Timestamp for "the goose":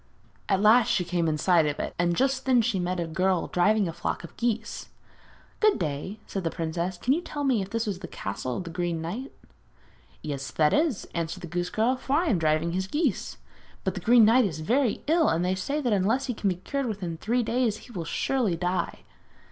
11.41-11.69